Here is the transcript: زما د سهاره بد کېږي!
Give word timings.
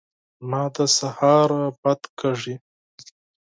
زما 0.39 0.61
د 0.75 0.77
سهاره 0.97 1.63
بد 1.81 2.01
کېږي! 2.19 2.55